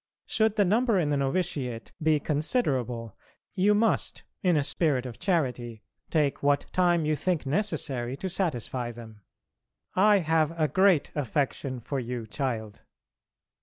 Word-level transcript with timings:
Should 0.25 0.55
the 0.55 0.65
number 0.65 0.97
in 0.97 1.11
the 1.11 1.15
novitiate 1.17 1.91
be 2.01 2.19
considerable 2.19 3.15
you 3.53 3.75
must, 3.75 4.23
in 4.41 4.57
a 4.57 4.63
spirit 4.63 5.05
of 5.05 5.19
charity, 5.19 5.83
take 6.09 6.41
what 6.41 6.65
time 6.73 7.05
you 7.05 7.15
think 7.15 7.45
necessary 7.45 8.17
to 8.17 8.27
satisfy 8.27 8.91
them. 8.91 9.21
I 9.93 10.17
have 10.17 10.59
a 10.59 10.67
great 10.67 11.11
affection 11.13 11.81
for 11.81 11.99
you, 11.99 12.25
child. 12.25 12.81